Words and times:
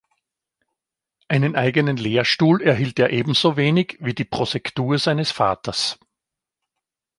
Einen 1.27 1.55
eigenen 1.55 1.95
Lehrstuhl 1.95 2.59
erhielt 2.63 2.97
er 2.97 3.11
ebenso 3.11 3.55
wenig 3.55 3.97
wie 3.99 4.15
die 4.15 4.25
Prosektur 4.25 4.97
seines 4.97 5.29
Vaters. 5.31 5.99